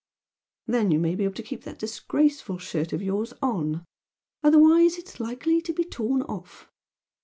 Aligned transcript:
Then 0.65 0.89
you 0.89 0.97
may 0.97 1.13
be 1.13 1.25
able 1.25 1.35
to 1.35 1.43
keep 1.43 1.63
that 1.63 1.77
disgraceful 1.77 2.57
shirt 2.57 2.91
of 2.91 3.03
yours 3.03 3.35
on! 3.39 3.85
Otherwise 4.41 4.97
it's 4.97 5.19
likely 5.19 5.61
to 5.61 5.73
be 5.73 5.83
torn 5.83 6.23
off! 6.23 6.67